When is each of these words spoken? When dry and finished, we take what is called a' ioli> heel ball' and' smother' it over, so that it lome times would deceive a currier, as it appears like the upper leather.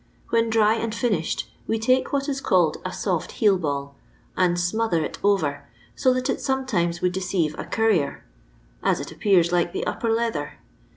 When 0.29 0.49
dry 0.49 0.73
and 0.77 0.95
finished, 0.95 1.47
we 1.67 1.77
take 1.77 2.11
what 2.11 2.27
is 2.27 2.41
called 2.41 2.77
a' 2.83 2.89
ioli> 2.89 3.29
heel 3.29 3.59
ball' 3.59 3.93
and' 4.35 4.59
smother' 4.59 5.03
it 5.05 5.19
over, 5.23 5.69
so 5.95 6.11
that 6.15 6.27
it 6.27 6.43
lome 6.49 6.65
times 6.65 7.01
would 7.01 7.11
deceive 7.11 7.53
a 7.59 7.65
currier, 7.65 8.23
as 8.81 8.99
it 8.99 9.11
appears 9.11 9.51
like 9.51 9.73
the 9.73 9.85
upper 9.85 10.09
leather. 10.09 10.57